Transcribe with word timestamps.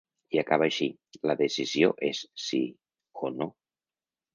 I 0.35 0.39
acaba 0.41 0.65
així: 0.69 0.87
La 1.31 1.37
decisió 1.43 1.93
és 2.11 2.25
sí 2.49 2.65
o 3.29 3.35
no. 3.41 3.53